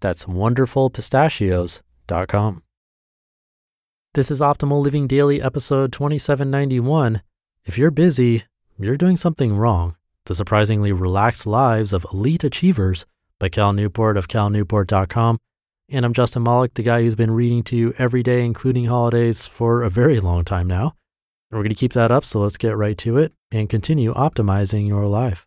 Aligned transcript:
That's 0.00 0.24
wonderfulpistachios.com. 0.24 2.62
This 4.14 4.30
is 4.30 4.40
Optimal 4.40 4.82
Living 4.82 5.06
Daily, 5.06 5.40
episode 5.40 5.92
2791. 5.92 7.22
If 7.64 7.78
you're 7.78 7.92
busy, 7.92 8.44
you're 8.78 8.96
doing 8.96 9.16
something 9.16 9.54
wrong. 9.54 9.94
The 10.26 10.34
Surprisingly 10.34 10.90
Relaxed 10.90 11.46
Lives 11.46 11.92
of 11.92 12.04
Elite 12.12 12.42
Achievers 12.42 13.06
by 13.38 13.48
Cal 13.48 13.72
Newport 13.72 14.16
of 14.16 14.26
calnewport.com. 14.26 15.38
And 15.88 16.04
I'm 16.04 16.12
Justin 16.12 16.42
Malik, 16.42 16.74
the 16.74 16.82
guy 16.82 17.02
who's 17.02 17.14
been 17.14 17.30
reading 17.30 17.62
to 17.64 17.76
you 17.76 17.94
every 17.98 18.22
day, 18.22 18.44
including 18.44 18.86
holidays, 18.86 19.46
for 19.46 19.82
a 19.82 19.90
very 19.90 20.20
long 20.20 20.44
time 20.44 20.66
now. 20.66 20.94
And 21.50 21.58
we're 21.58 21.62
going 21.62 21.70
to 21.70 21.74
keep 21.74 21.92
that 21.92 22.10
up, 22.10 22.24
so 22.24 22.40
let's 22.40 22.56
get 22.56 22.76
right 22.76 22.96
to 22.98 23.18
it 23.18 23.32
and 23.50 23.68
continue 23.68 24.14
optimizing 24.14 24.86
your 24.86 25.06
life. 25.06 25.46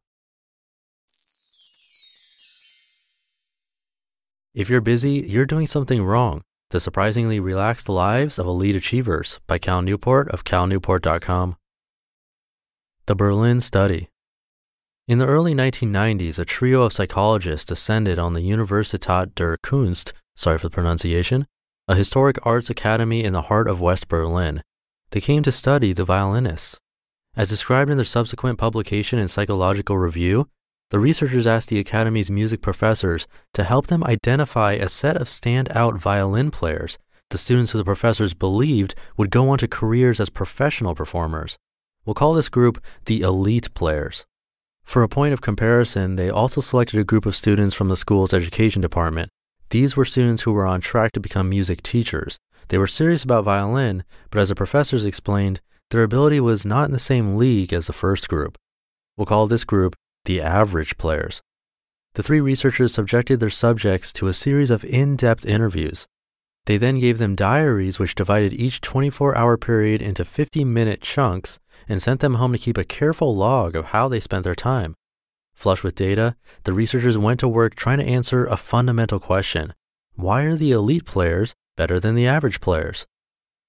If 4.53 4.69
you're 4.69 4.81
busy, 4.81 5.25
you're 5.27 5.47
doing 5.47 5.65
something 5.65 6.03
wrong. 6.03 6.43
The 6.69 6.79
Surprisingly 6.79 7.39
Relaxed 7.39 7.89
Lives 7.89 8.37
of 8.37 8.45
Elite 8.45 8.75
Achievers 8.75 9.39
by 9.47 9.57
Cal 9.57 9.81
Newport 9.81 10.29
of 10.29 10.43
calnewport.com. 10.43 11.55
The 13.07 13.15
Berlin 13.15 13.61
Study. 13.61 14.09
In 15.07 15.17
the 15.17 15.25
early 15.25 15.55
1990s, 15.55 16.37
a 16.37 16.45
trio 16.45 16.83
of 16.83 16.93
psychologists 16.93 17.65
descended 17.65 18.19
on 18.19 18.33
the 18.33 18.47
Universität 18.47 19.33
der 19.33 19.57
Kunst, 19.57 20.13
sorry 20.35 20.59
for 20.59 20.67
the 20.67 20.75
pronunciation, 20.75 21.47
a 21.87 21.95
historic 21.95 22.37
arts 22.45 22.69
academy 22.69 23.23
in 23.23 23.33
the 23.33 23.43
heart 23.43 23.67
of 23.67 23.81
West 23.81 24.07
Berlin. 24.07 24.61
They 25.09 25.19
came 25.19 25.41
to 25.43 25.51
study 25.51 25.93
the 25.93 26.05
violinists. 26.05 26.77
As 27.35 27.49
described 27.49 27.89
in 27.89 27.97
their 27.97 28.05
subsequent 28.05 28.59
publication 28.59 29.17
in 29.17 29.27
Psychological 29.27 29.97
Review, 29.97 30.47
the 30.93 30.99
researchers 30.99 31.47
asked 31.47 31.69
the 31.69 31.79
Academy's 31.79 32.29
music 32.29 32.61
professors 32.61 33.25
to 33.55 33.63
help 33.63 33.87
them 33.87 34.03
identify 34.03 34.73
a 34.73 34.87
set 34.87 35.17
of 35.17 35.27
standout 35.27 35.97
violin 35.97 36.51
players 36.51 36.99
the 37.31 37.37
students 37.39 37.71
who 37.71 37.79
the 37.79 37.83
professors 37.83 38.35
believed 38.35 38.93
would 39.17 39.31
go 39.31 39.49
on 39.49 39.57
to 39.57 39.67
careers 39.67 40.19
as 40.19 40.29
professional 40.29 40.93
performers. 40.93 41.57
We'll 42.05 42.13
call 42.13 42.35
this 42.35 42.47
group 42.47 42.79
the 43.05 43.21
elite 43.21 43.73
players. 43.73 44.23
For 44.83 45.01
a 45.01 45.09
point 45.09 45.33
of 45.33 45.41
comparison, 45.41 46.15
they 46.15 46.29
also 46.29 46.61
selected 46.61 46.99
a 46.99 47.03
group 47.03 47.25
of 47.25 47.35
students 47.35 47.73
from 47.73 47.89
the 47.89 47.97
school's 47.97 48.31
education 48.31 48.83
department. 48.83 49.29
These 49.71 49.97
were 49.97 50.05
students 50.05 50.43
who 50.43 50.51
were 50.51 50.67
on 50.67 50.79
track 50.79 51.11
to 51.13 51.19
become 51.19 51.49
music 51.49 51.81
teachers. 51.81 52.37
They 52.67 52.77
were 52.77 52.85
serious 52.85 53.23
about 53.23 53.45
violin, 53.45 54.03
but 54.29 54.37
as 54.37 54.49
the 54.49 54.55
professors 54.55 55.05
explained, 55.05 55.59
their 55.89 56.03
ability 56.03 56.39
was 56.39 56.67
not 56.67 56.85
in 56.85 56.91
the 56.91 56.99
same 56.99 57.35
league 57.35 57.73
as 57.73 57.87
the 57.87 57.93
first 57.93 58.29
group. 58.29 58.59
We'll 59.17 59.25
call 59.25 59.47
this 59.47 59.63
group 59.63 59.95
the 60.25 60.41
average 60.41 60.97
players. 60.97 61.41
The 62.15 62.23
three 62.23 62.39
researchers 62.39 62.93
subjected 62.93 63.39
their 63.39 63.49
subjects 63.49 64.13
to 64.13 64.27
a 64.27 64.33
series 64.33 64.71
of 64.71 64.85
in 64.85 65.15
depth 65.15 65.45
interviews. 65.45 66.05
They 66.65 66.77
then 66.77 66.99
gave 66.99 67.17
them 67.17 67.35
diaries 67.35 67.99
which 67.99 68.15
divided 68.15 68.53
each 68.53 68.79
24 68.81 69.35
hour 69.37 69.57
period 69.57 70.01
into 70.01 70.23
50 70.23 70.63
minute 70.63 71.01
chunks 71.01 71.59
and 71.89 72.01
sent 72.01 72.21
them 72.21 72.35
home 72.35 72.53
to 72.53 72.59
keep 72.59 72.77
a 72.77 72.85
careful 72.85 73.35
log 73.35 73.75
of 73.75 73.87
how 73.87 74.07
they 74.07 74.19
spent 74.19 74.43
their 74.43 74.55
time. 74.55 74.95
Flush 75.53 75.83
with 75.83 75.95
data, 75.95 76.35
the 76.63 76.73
researchers 76.73 77.17
went 77.17 77.39
to 77.41 77.47
work 77.47 77.75
trying 77.75 77.97
to 77.97 78.05
answer 78.05 78.45
a 78.45 78.57
fundamental 78.57 79.19
question 79.19 79.73
Why 80.15 80.43
are 80.43 80.55
the 80.55 80.71
elite 80.71 81.05
players 81.05 81.53
better 81.75 81.99
than 81.99 82.15
the 82.15 82.27
average 82.27 82.61
players? 82.61 83.05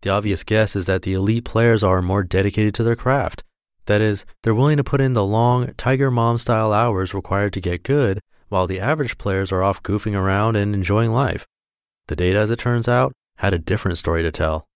The 0.03 0.11
obvious 0.11 0.45
guess 0.45 0.77
is 0.77 0.85
that 0.85 1.03
the 1.03 1.15
elite 1.15 1.45
players 1.45 1.83
are 1.83 2.03
more 2.03 2.23
dedicated 2.23 2.75
to 2.75 2.83
their 2.83 2.97
craft, 2.97 3.43
that 3.87 4.01
is, 4.01 4.25
they're 4.43 4.55
willing 4.55 4.77
to 4.77 4.85
put 4.85 5.01
in 5.01 5.15
the 5.15 5.25
long, 5.25 5.73
Tiger 5.77 6.11
Mom 6.11 6.39
style 6.39 6.73
hours 6.73 7.15
required 7.15 7.53
to 7.55 7.61
get 7.61 7.83
good, 7.83 8.21
while 8.49 8.67
the 8.67 8.81
average 8.81 9.19
players 9.19 9.51
are 9.53 9.63
off 9.63 9.83
goofing 9.83 10.15
around 10.15 10.57
and 10.57 10.75
enjoying 10.75 11.13
life. 11.13 11.47
The 12.09 12.17
data, 12.17 12.39
as 12.39 12.51
it 12.51 12.59
turns 12.59 12.89
out, 12.89 13.13
had 13.39 13.55
a 13.55 13.59
different 13.59 13.99
story 13.99 14.23
to 14.23 14.31
tell. 14.31 14.67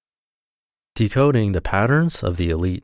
Decoding 0.95 1.53
the 1.53 1.61
patterns 1.61 2.23
of 2.23 2.37
the 2.37 2.51
elite. 2.51 2.83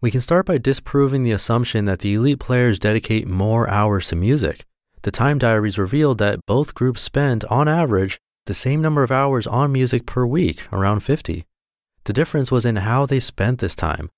We 0.00 0.10
can 0.10 0.20
start 0.20 0.46
by 0.46 0.58
disproving 0.58 1.24
the 1.24 1.32
assumption 1.32 1.86
that 1.86 1.98
the 2.00 2.14
elite 2.14 2.38
players 2.38 2.78
dedicate 2.78 3.26
more 3.26 3.68
hours 3.68 4.08
to 4.08 4.16
music. 4.16 4.64
The 5.02 5.10
time 5.10 5.38
diaries 5.38 5.78
revealed 5.78 6.18
that 6.18 6.40
both 6.46 6.74
groups 6.74 7.02
spent, 7.02 7.44
on 7.46 7.66
average, 7.66 8.18
the 8.46 8.54
same 8.54 8.80
number 8.80 9.02
of 9.02 9.10
hours 9.10 9.46
on 9.46 9.72
music 9.72 10.06
per 10.06 10.24
week, 10.24 10.66
around 10.72 11.00
50. 11.00 11.44
The 12.04 12.12
difference 12.12 12.52
was 12.52 12.64
in 12.64 12.76
how 12.76 13.04
they 13.04 13.20
spent 13.20 13.58
this 13.58 13.74
time. 13.74 14.08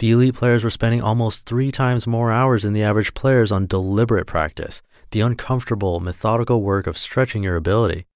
The 0.00 0.12
elite 0.12 0.34
players 0.34 0.64
were 0.64 0.70
spending 0.70 1.02
almost 1.02 1.44
three 1.44 1.70
times 1.70 2.06
more 2.06 2.32
hours 2.32 2.62
than 2.62 2.72
the 2.72 2.82
average 2.82 3.12
players 3.12 3.52
on 3.52 3.66
deliberate 3.66 4.26
practice, 4.26 4.80
the 5.10 5.20
uncomfortable, 5.20 6.00
methodical 6.00 6.62
work 6.62 6.86
of 6.86 6.96
stretching 6.96 7.42
your 7.42 7.56
ability. 7.56 8.06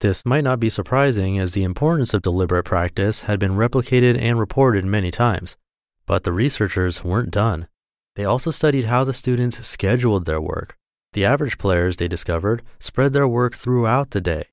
This 0.00 0.24
might 0.24 0.44
not 0.44 0.58
be 0.58 0.70
surprising 0.70 1.38
as 1.38 1.52
the 1.52 1.62
importance 1.62 2.14
of 2.14 2.22
deliberate 2.22 2.64
practice 2.64 3.24
had 3.24 3.38
been 3.38 3.56
replicated 3.56 4.18
and 4.18 4.38
reported 4.38 4.86
many 4.86 5.10
times. 5.10 5.58
But 6.06 6.22
the 6.22 6.32
researchers 6.32 7.04
weren't 7.04 7.30
done. 7.30 7.68
They 8.16 8.24
also 8.24 8.50
studied 8.50 8.86
how 8.86 9.04
the 9.04 9.12
students 9.12 9.66
scheduled 9.66 10.24
their 10.24 10.40
work. 10.40 10.78
The 11.12 11.26
average 11.26 11.58
players, 11.58 11.98
they 11.98 12.08
discovered, 12.08 12.62
spread 12.78 13.12
their 13.12 13.28
work 13.28 13.54
throughout 13.54 14.12
the 14.12 14.22
day. 14.22 14.46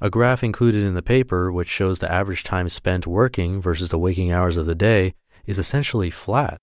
A 0.00 0.08
graph 0.08 0.42
included 0.42 0.82
in 0.82 0.94
the 0.94 1.02
paper, 1.02 1.52
which 1.52 1.68
shows 1.68 1.98
the 1.98 2.10
average 2.10 2.42
time 2.42 2.70
spent 2.70 3.06
working 3.06 3.60
versus 3.60 3.90
the 3.90 3.98
waking 3.98 4.32
hours 4.32 4.56
of 4.56 4.64
the 4.64 4.74
day, 4.74 5.12
is 5.48 5.58
essentially 5.58 6.10
flat. 6.10 6.58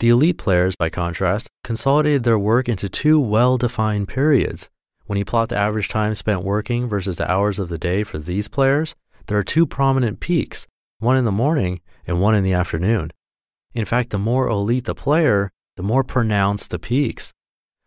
The 0.00 0.08
elite 0.08 0.38
players, 0.38 0.74
by 0.74 0.90
contrast, 0.90 1.48
consolidated 1.62 2.24
their 2.24 2.38
work 2.38 2.68
into 2.68 2.88
two 2.88 3.20
well 3.20 3.56
defined 3.56 4.08
periods. 4.08 4.68
When 5.06 5.18
you 5.18 5.24
plot 5.24 5.50
the 5.50 5.58
average 5.58 5.88
time 5.88 6.14
spent 6.14 6.42
working 6.42 6.88
versus 6.88 7.18
the 7.18 7.30
hours 7.30 7.58
of 7.58 7.68
the 7.68 7.78
day 7.78 8.02
for 8.02 8.18
these 8.18 8.48
players, 8.48 8.96
there 9.26 9.38
are 9.38 9.44
two 9.44 9.66
prominent 9.66 10.18
peaks, 10.18 10.66
one 10.98 11.16
in 11.16 11.24
the 11.24 11.30
morning 11.30 11.80
and 12.06 12.20
one 12.20 12.34
in 12.34 12.42
the 12.42 12.54
afternoon. 12.54 13.12
In 13.74 13.84
fact, 13.84 14.10
the 14.10 14.18
more 14.18 14.48
elite 14.48 14.84
the 14.84 14.94
player, 14.94 15.50
the 15.76 15.82
more 15.82 16.02
pronounced 16.02 16.70
the 16.70 16.78
peaks. 16.78 17.32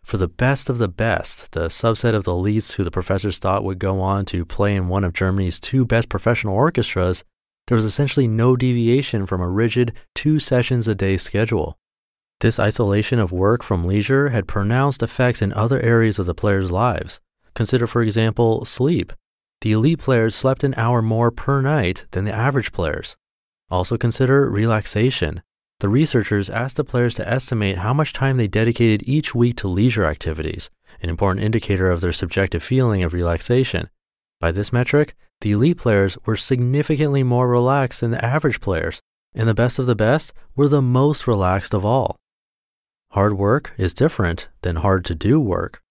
For 0.03 0.17
the 0.17 0.27
best 0.27 0.69
of 0.69 0.77
the 0.77 0.87
best, 0.87 1.53
the 1.53 1.65
subset 1.65 2.13
of 2.13 2.23
the 2.23 2.31
elites 2.31 2.73
who 2.73 2.83
the 2.83 2.91
professors 2.91 3.39
thought 3.39 3.63
would 3.63 3.79
go 3.79 3.99
on 4.01 4.25
to 4.25 4.45
play 4.45 4.75
in 4.75 4.87
one 4.87 5.03
of 5.03 5.13
Germany's 5.13 5.59
two 5.59 5.83
best 5.85 6.09
professional 6.09 6.55
orchestras, 6.55 7.23
there 7.67 7.75
was 7.75 7.85
essentially 7.85 8.27
no 8.27 8.55
deviation 8.55 9.25
from 9.25 9.41
a 9.41 9.49
rigid 9.49 9.93
two 10.13 10.39
sessions 10.39 10.87
a 10.87 10.95
day 10.95 11.17
schedule. 11.17 11.77
This 12.41 12.59
isolation 12.59 13.17
of 13.17 13.31
work 13.31 13.63
from 13.63 13.85
leisure 13.85 14.29
had 14.29 14.47
pronounced 14.47 15.01
effects 15.01 15.41
in 15.41 15.53
other 15.53 15.79
areas 15.79 16.19
of 16.19 16.25
the 16.25 16.35
players' 16.35 16.71
lives. 16.71 17.19
Consider, 17.55 17.87
for 17.87 18.01
example, 18.01 18.65
sleep. 18.65 19.13
The 19.61 19.71
elite 19.71 19.99
players 19.99 20.35
slept 20.35 20.63
an 20.63 20.75
hour 20.75 21.01
more 21.01 21.31
per 21.31 21.61
night 21.61 22.05
than 22.11 22.25
the 22.25 22.35
average 22.35 22.71
players. 22.71 23.15
Also 23.71 23.97
consider 23.97 24.49
relaxation. 24.49 25.41
The 25.79 25.89
researchers 25.89 26.49
asked 26.49 26.75
the 26.77 26.83
players 26.83 27.15
to 27.15 27.27
estimate 27.27 27.79
how 27.79 27.93
much 27.93 28.13
time 28.13 28.37
they 28.37 28.47
dedicated 28.47 29.07
each 29.07 29.33
week 29.33 29.55
to 29.57 29.67
leisure 29.67 30.05
activities, 30.05 30.69
an 31.01 31.09
important 31.09 31.43
indicator 31.45 31.89
of 31.89 32.01
their 32.01 32.11
subjective 32.11 32.63
feeling 32.63 33.03
of 33.03 33.13
relaxation. 33.13 33.89
By 34.45 34.51
this 34.51 34.71
metric, 34.71 35.15
the 35.41 35.53
elite 35.53 35.79
players 35.79 36.19
were 36.23 36.37
significantly 36.37 37.23
more 37.23 37.47
relaxed 37.47 38.01
than 38.01 38.11
the 38.11 38.23
average 38.23 38.61
players, 38.61 39.01
and 39.33 39.49
the 39.49 39.55
best 39.55 39.79
of 39.79 39.87
the 39.87 39.95
best 39.95 40.33
were 40.55 40.67
the 40.67 40.83
most 40.83 41.25
relaxed 41.25 41.73
of 41.73 41.83
all. 41.83 42.15
Hard 43.13 43.39
work 43.39 43.73
is 43.79 43.91
different 43.91 44.49
than 44.61 44.75
hard 44.75 45.03
to 45.05 45.15
do 45.15 45.39
work. 45.39 45.81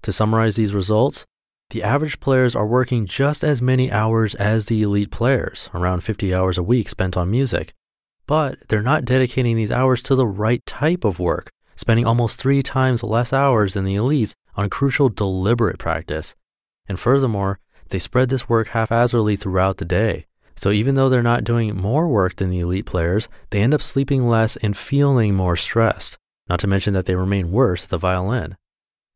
To 0.00 0.10
summarize 0.10 0.56
these 0.56 0.72
results, 0.72 1.26
the 1.68 1.82
average 1.82 2.18
players 2.18 2.56
are 2.56 2.66
working 2.66 3.04
just 3.04 3.44
as 3.44 3.60
many 3.60 3.92
hours 3.92 4.34
as 4.36 4.64
the 4.64 4.80
elite 4.80 5.10
players, 5.10 5.68
around 5.74 6.00
50 6.00 6.34
hours 6.34 6.56
a 6.56 6.62
week 6.62 6.88
spent 6.88 7.14
on 7.14 7.30
music. 7.30 7.74
But 8.26 8.56
they're 8.68 8.80
not 8.80 9.04
dedicating 9.04 9.54
these 9.54 9.70
hours 9.70 10.00
to 10.04 10.14
the 10.14 10.26
right 10.26 10.64
type 10.64 11.04
of 11.04 11.18
work, 11.18 11.50
spending 11.76 12.06
almost 12.06 12.38
three 12.38 12.62
times 12.62 13.02
less 13.02 13.34
hours 13.34 13.74
than 13.74 13.84
the 13.84 13.96
elites 13.96 14.32
on 14.54 14.70
crucial 14.70 15.10
deliberate 15.10 15.78
practice. 15.78 16.34
And 16.88 16.98
furthermore, 16.98 17.58
they 17.88 17.98
spread 17.98 18.28
this 18.28 18.48
work 18.48 18.68
haphazardly 18.68 19.36
throughout 19.36 19.78
the 19.78 19.84
day. 19.84 20.26
So 20.56 20.70
even 20.70 20.94
though 20.94 21.08
they're 21.08 21.22
not 21.22 21.44
doing 21.44 21.76
more 21.76 22.08
work 22.08 22.36
than 22.36 22.50
the 22.50 22.60
elite 22.60 22.86
players, 22.86 23.28
they 23.50 23.60
end 23.60 23.74
up 23.74 23.82
sleeping 23.82 24.26
less 24.26 24.56
and 24.56 24.76
feeling 24.76 25.34
more 25.34 25.56
stressed, 25.56 26.16
not 26.48 26.60
to 26.60 26.66
mention 26.66 26.94
that 26.94 27.04
they 27.04 27.14
remain 27.14 27.50
worse 27.50 27.84
at 27.84 27.90
the 27.90 27.98
violin. 27.98 28.56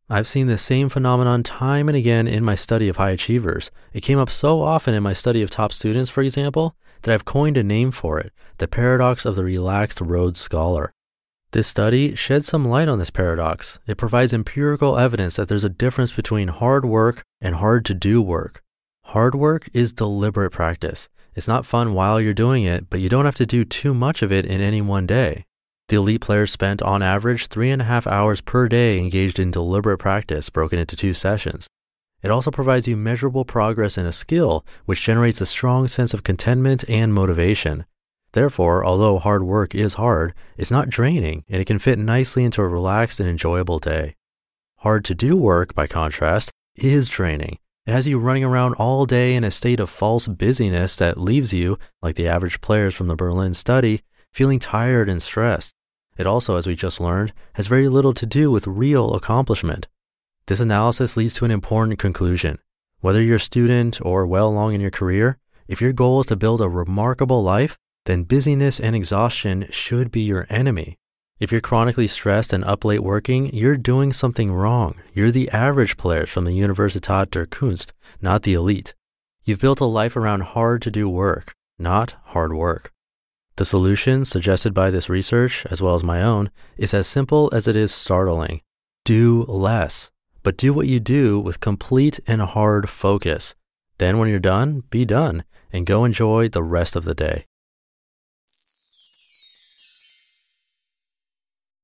I've 0.09 0.27
seen 0.29 0.49
this 0.49 0.61
same 0.61 0.89
phenomenon 0.89 1.45
time 1.45 1.89
and 1.89 1.97
again 1.97 2.27
in 2.27 2.45
my 2.45 2.57
study 2.57 2.89
of 2.89 2.97
high 2.97 3.11
achievers. 3.11 3.71
It 3.93 4.03
came 4.03 4.19
up 4.19 4.29
so 4.29 4.61
often 4.61 4.93
in 4.93 5.05
my 5.05 5.13
study 5.13 5.41
of 5.41 5.51
top 5.51 5.73
students, 5.73 6.11
for 6.11 6.21
example, 6.21 6.75
that 7.03 7.15
I've 7.15 7.25
coined 7.25 7.57
a 7.57 7.63
name 7.63 7.91
for 7.93 8.19
it 8.19 8.33
the 8.59 8.69
paradox 8.69 9.25
of 9.25 9.37
the 9.37 9.45
relaxed 9.45 10.01
Rhodes 10.01 10.41
Scholar. 10.41 10.93
This 11.52 11.67
study 11.67 12.14
sheds 12.14 12.47
some 12.47 12.64
light 12.64 12.87
on 12.87 13.00
this 13.00 13.11
paradox. 13.11 13.81
It 13.85 13.99
provides 13.99 14.32
empirical 14.32 14.97
evidence 14.97 15.35
that 15.35 15.49
there's 15.49 15.64
a 15.64 15.69
difference 15.69 16.12
between 16.12 16.47
hard 16.47 16.85
work 16.85 17.25
and 17.41 17.56
hard 17.56 17.85
to 17.87 17.94
do 17.94 18.23
work. 18.23 18.62
Hard 19.06 19.35
work 19.35 19.69
is 19.73 19.93
deliberate 19.93 20.52
practice. 20.52 21.08
It's 21.35 21.49
not 21.49 21.67
fun 21.67 21.93
while 21.93 22.20
you're 22.20 22.35
doing 22.35 22.62
it, 22.62 22.88
but 22.88 23.00
you 23.00 23.08
don't 23.08 23.25
have 23.25 23.35
to 23.35 23.47
do 23.47 23.64
too 23.64 23.93
much 23.93 24.23
of 24.23 24.31
it 24.31 24.47
in 24.47 24.61
any 24.61 24.81
one 24.81 25.08
day. 25.08 25.44
The 25.88 25.97
elite 25.97 26.20
players 26.20 26.52
spent 26.52 26.82
on 26.82 27.02
average 27.02 27.49
three 27.49 27.73
and 27.73 27.82
a 27.82 27.87
half 27.87 28.06
hours 28.06 28.41
per 28.41 28.69
day 28.69 29.00
engaged 29.00 29.41
in 29.41 29.50
deliberate 29.50 29.99
practice 29.99 30.50
broken 30.50 30.79
into 30.79 30.94
two 30.94 31.14
sessions. 31.14 31.67
It 32.23 32.31
also 32.31 32.52
provides 32.52 32.87
you 32.87 32.97
measurable 32.97 33.44
progress 33.44 33.99
in 33.99 34.06
a 34.06 34.12
skill, 34.12 34.64
which 34.85 35.02
generates 35.02 35.41
a 35.41 35.47
strong 35.47 35.88
sense 35.88 36.14
of 36.14 36.23
contentment 36.23 36.88
and 36.88 37.12
motivation. 37.12 37.87
Therefore, 38.32 38.85
although 38.85 39.19
hard 39.19 39.43
work 39.43 39.75
is 39.75 39.94
hard, 39.94 40.35
it's 40.56 40.71
not 40.71 40.88
draining 40.88 41.44
and 41.49 41.61
it 41.61 41.65
can 41.67 41.79
fit 41.79 41.99
nicely 41.99 42.44
into 42.44 42.62
a 42.62 42.69
relaxed 42.69 43.21
and 43.21 43.29
enjoyable 43.29 43.79
day. 43.79 44.17
Hard 44.79 45.05
to 45.06 45.15
do 45.15 45.37
work, 45.37 45.75
by 45.75 45.87
contrast, 45.87 46.50
is 46.77 47.09
draining. 47.09 47.59
It 47.87 47.93
has 47.93 48.06
you 48.06 48.19
running 48.19 48.44
around 48.44 48.75
all 48.75 49.05
day 49.05 49.35
in 49.35 49.43
a 49.43 49.50
state 49.50 49.81
of 49.81 49.91
false 49.91 50.29
busyness 50.29 50.94
that 50.97 51.19
leaves 51.19 51.53
you, 51.53 51.79
like 52.03 52.15
the 52.15 52.29
average 52.29 52.61
players 52.61 52.94
from 52.94 53.09
the 53.09 53.17
Berlin 53.17 53.53
study, 53.53 54.03
feeling 54.33 54.59
tired 54.59 55.09
and 55.09 55.23
stressed. 55.23 55.73
It 56.17 56.26
also, 56.26 56.56
as 56.56 56.67
we 56.67 56.76
just 56.76 57.00
learned, 57.00 57.33
has 57.55 57.67
very 57.67 57.88
little 57.88 58.15
to 58.15 58.26
do 58.26 58.50
with 58.50 58.67
real 58.67 59.15
accomplishment. 59.15 59.88
This 60.47 60.61
analysis 60.61 61.17
leads 61.17 61.35
to 61.35 61.44
an 61.44 61.50
important 61.50 61.99
conclusion. 61.99 62.59
Whether 63.00 63.23
you're 63.23 63.37
a 63.37 63.41
student 63.41 63.99
or 64.03 64.26
well 64.26 64.49
along 64.49 64.75
in 64.75 64.81
your 64.81 64.91
career, 64.91 65.38
if 65.67 65.81
your 65.81 65.93
goal 65.93 66.21
is 66.21 66.26
to 66.26 66.37
build 66.37 66.61
a 66.61 66.69
remarkable 66.69 67.43
life, 67.43 67.79
then 68.11 68.25
busyness 68.25 68.81
and 68.81 68.97
exhaustion 68.97 69.69
should 69.71 70.11
be 70.11 70.23
your 70.23 70.45
enemy. 70.51 70.99
If 71.39 71.53
you're 71.53 71.61
chronically 71.61 72.09
stressed 72.09 72.53
and 72.53 72.65
up 72.65 72.85
late 72.85 73.05
working, 73.05 73.55
you're 73.55 73.77
doing 73.77 74.12
something 74.12 74.53
wrong. 74.53 74.97
You're 75.15 75.31
the 75.31 75.49
average 75.51 75.97
players 75.97 76.29
from 76.29 76.45
the 76.45 76.59
Universität 76.59 77.31
der 77.31 77.47
Kunst, 77.47 77.93
not 78.21 78.43
the 78.43 78.55
elite. 78.55 78.95
You've 79.45 79.61
built 79.61 79.79
a 79.79 79.85
life 79.85 80.17
around 80.17 80.43
hard 80.43 80.83
to 80.83 80.91
do 80.91 81.09
work, 81.09 81.55
not 81.79 82.17
hard 82.25 82.53
work. 82.53 82.93
The 83.55 83.65
solution 83.65 84.25
suggested 84.25 84.75
by 84.75 84.91
this 84.91 85.09
research, 85.09 85.65
as 85.71 85.81
well 85.81 85.95
as 85.95 86.03
my 86.03 86.21
own, 86.21 86.51
is 86.77 86.93
as 86.93 87.07
simple 87.07 87.49
as 87.53 87.69
it 87.69 87.77
is 87.77 87.95
startling. 87.95 88.61
Do 89.05 89.45
less, 89.45 90.11
but 90.43 90.57
do 90.57 90.73
what 90.73 90.89
you 90.89 90.99
do 90.99 91.39
with 91.39 91.61
complete 91.61 92.19
and 92.27 92.43
hard 92.43 92.91
focus. 92.91 93.55
Then, 93.99 94.19
when 94.19 94.29
you're 94.29 94.41
done, 94.41 94.83
be 94.91 95.05
done 95.05 95.45
and 95.73 95.87
go 95.87 96.05
enjoy 96.05 96.49
the 96.49 96.65
rest 96.65 96.97
of 96.97 97.05
the 97.05 97.15
day. 97.15 97.47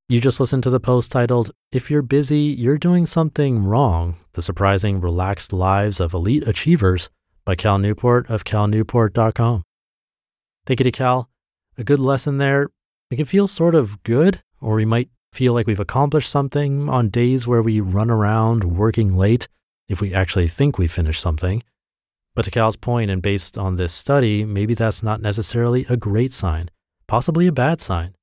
You 0.09 0.21
just 0.21 0.39
listened 0.39 0.63
to 0.63 0.71
the 0.71 0.79
post 0.79 1.11
titled, 1.11 1.51
If 1.73 1.91
You're 1.91 2.01
Busy, 2.01 2.39
You're 2.39 2.79
Doing 2.79 3.07
Something 3.07 3.65
Wrong 3.65 4.15
The 4.35 4.41
Surprising 4.43 5.01
Relaxed 5.01 5.53
Lives 5.53 5.99
of 5.99 6.15
Elite 6.15 6.47
Achievers 6.47 7.11
by 7.45 7.57
Cal 7.57 7.81
Newport 7.81 8.31
of 8.31 8.45
calnewport.com. 8.45 9.65
Thank 10.65 10.79
you 10.79 10.85
to 10.85 10.93
Cal 10.93 11.29
a 11.77 11.83
good 11.83 11.99
lesson 11.99 12.39
there. 12.39 12.69
It 13.11 13.17
can 13.17 13.25
feel 13.25 13.49
sort 13.49 13.75
of 13.75 14.01
good, 14.05 14.45
or 14.61 14.77
we 14.77 14.85
might 14.85 15.09
feel 15.33 15.55
like 15.55 15.67
we've 15.67 15.81
accomplished 15.81 16.31
something 16.31 16.89
on 16.89 17.09
days 17.09 17.49
where 17.49 17.61
we 17.61 17.81
run 17.81 18.09
around 18.09 18.63
working 18.63 19.17
late 19.17 19.49
if 19.89 20.01
we 20.01 20.15
actually 20.15 20.47
think 20.47 20.79
we 20.79 20.87
finished 20.87 21.21
something. 21.21 21.65
But 22.37 22.45
to 22.45 22.53
Cal's 22.53 22.77
point, 22.77 23.11
and 23.11 23.21
based 23.21 23.59
on 23.59 23.75
this 23.75 23.93
study, 23.93 24.45
maybe 24.45 24.75
that's 24.75 25.03
not 25.03 25.21
necessarily 25.21 25.85
a 25.91 25.97
great 25.97 26.33
sign, 26.33 26.71
possibly 27.09 27.49
a 27.49 27.53
bad 27.53 27.81
sign. 27.81 28.15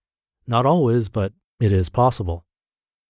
Not 0.47 0.65
always, 0.65 1.09
but 1.09 1.33
it 1.59 1.71
is 1.71 1.89
possible. 1.89 2.45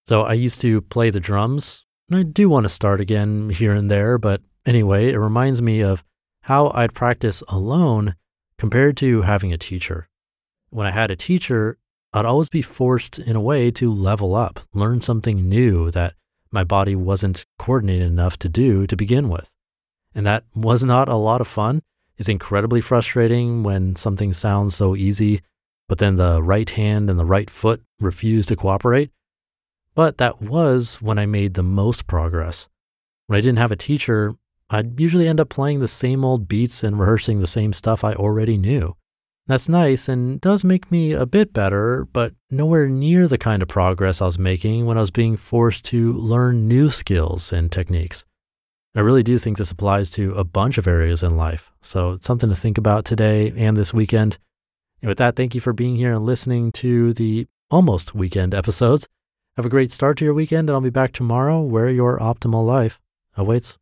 So 0.06 0.24
I 0.24 0.34
used 0.34 0.62
to 0.62 0.82
play 0.82 1.10
the 1.10 1.20
drums, 1.20 1.86
and 2.10 2.20
I 2.20 2.24
do 2.24 2.50
want 2.50 2.66
to 2.66 2.70
start 2.70 3.00
again 3.02 3.50
here 3.50 3.74
and 3.74 3.90
there, 3.90 4.18
but 4.18 4.42
anyway, 4.66 5.12
it 5.12 5.18
reminds 5.18 5.62
me 5.62 5.82
of 5.82 6.04
how 6.42 6.72
I'd 6.74 6.94
practice 6.94 7.42
alone 7.48 8.16
compared 8.58 8.98
to 8.98 9.22
having 9.22 9.54
a 9.54 9.58
teacher 9.58 10.10
when 10.74 10.88
I 10.88 10.92
had 10.92 11.12
a 11.12 11.16
teacher, 11.16 11.78
I'd 12.14 12.26
always 12.26 12.50
be 12.50 12.62
forced 12.62 13.20
in 13.20 13.36
a 13.36 13.42
way 13.42 13.72
to 13.72 13.94
level 13.94 14.36
up, 14.36 14.60
learn 14.74 15.02
something 15.02 15.48
new 15.48 15.92
that 15.92 16.16
my 16.52 16.64
body 16.64 16.96
wasn't 16.96 17.46
coordinated 17.60 18.08
enough 18.08 18.38
to 18.40 18.50
do 18.50 18.88
to 18.88 18.96
begin 18.96 19.30
with. 19.30 19.52
And 20.16 20.26
that 20.26 20.46
was 20.56 20.84
not 20.84 21.10
a 21.10 21.16
lot 21.16 21.42
of 21.42 21.48
fun. 21.48 21.82
It's 22.18 22.30
incredibly 22.30 22.82
frustrating 22.82 23.64
when 23.64 23.96
something 23.96 24.34
sounds 24.34 24.76
so 24.76 24.96
easy, 24.96 25.42
but 25.88 25.98
then 25.98 26.16
the 26.16 26.42
right 26.42 26.70
hand 26.70 27.10
and 27.10 27.20
the 27.20 27.26
right 27.26 27.50
foot 27.50 27.82
refused 28.00 28.50
to 28.50 28.56
cooperate. 28.56 29.12
But 29.96 30.18
that 30.18 30.42
was 30.42 31.02
when 31.02 31.20
I 31.20 31.26
made 31.26 31.54
the 31.54 31.64
most 31.64 32.08
progress. 32.08 32.68
When 33.28 33.38
I 33.38 33.42
didn't 33.42 33.60
have 33.60 33.72
a 33.72 33.76
teacher, 33.76 34.36
I'd 34.70 35.00
usually 35.00 35.28
end 35.28 35.40
up 35.40 35.50
playing 35.50 35.80
the 35.80 35.88
same 35.88 36.26
old 36.26 36.48
beats 36.48 36.84
and 36.84 37.00
rehearsing 37.00 37.40
the 37.40 37.48
same 37.48 37.74
stuff 37.74 38.04
I 38.04 38.14
already 38.14 38.58
knew. 38.58 38.96
That's 39.46 39.68
nice 39.68 40.08
and 40.08 40.40
does 40.40 40.64
make 40.64 40.90
me 40.90 41.12
a 41.12 41.26
bit 41.26 41.52
better, 41.52 42.08
but 42.14 42.34
nowhere 42.50 42.88
near 42.88 43.28
the 43.28 43.38
kind 43.38 43.62
of 43.62 43.68
progress 43.68 44.22
I 44.22 44.26
was 44.26 44.40
making 44.40 44.86
when 44.86 44.98
I 44.98 45.02
was 45.02 45.12
being 45.12 45.36
forced 45.36 45.84
to 45.86 46.14
learn 46.14 46.68
new 46.68 46.90
skills 46.90 47.52
and 47.52 47.70
techniques. 47.70 48.26
I 48.96 49.02
really 49.02 49.24
do 49.24 49.38
think 49.38 49.58
this 49.58 49.72
applies 49.72 50.10
to 50.12 50.34
a 50.36 50.44
bunch 50.44 50.78
of 50.78 50.88
areas 50.88 51.24
in 51.24 51.36
life. 51.36 51.72
So 51.82 52.14
it's 52.14 52.26
something 52.26 52.50
to 52.50 52.56
think 52.56 52.78
about 52.78 53.06
today 53.06 53.52
and 53.58 53.76
this 53.76 53.94
weekend. 53.94 54.38
And 55.04 55.10
with 55.10 55.18
that, 55.18 55.36
thank 55.36 55.54
you 55.54 55.60
for 55.60 55.74
being 55.74 55.98
here 55.98 56.14
and 56.14 56.26
listening 56.26 56.72
to 56.72 57.12
the 57.12 57.46
almost 57.70 58.16
weekend 58.16 58.54
episodes. 58.54 59.10
Have 59.58 59.66
a 59.66 59.70
great 59.70 59.92
start 59.92 60.18
to 60.20 60.26
your 60.26 60.34
weekend, 60.34 60.70
and 60.70 60.76
I'll 60.76 60.82
be 60.82 60.90
back 60.90 61.12
tomorrow 61.12 61.60
where 61.60 61.90
your 61.90 62.18
optimal 62.20 62.66
life 62.66 63.02
awaits. 63.36 63.78